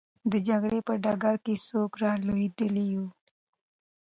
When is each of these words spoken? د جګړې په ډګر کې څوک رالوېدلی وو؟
د 0.31 0.33
جګړې 0.47 0.79
په 0.87 0.93
ډګر 1.03 1.35
کې 1.45 1.53
څوک 1.67 1.91
رالوېدلی 2.03 2.87
وو؟ 2.97 3.07